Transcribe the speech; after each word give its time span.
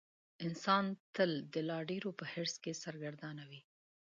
انسان 0.45 0.85
تل 1.15 1.31
د 1.53 1.55
لا 1.69 1.79
ډېرو 1.89 2.09
په 2.19 2.25
حرص 2.31 2.55
کې 2.63 2.79
سرګردانه 2.83 3.43
وي. 3.49 3.61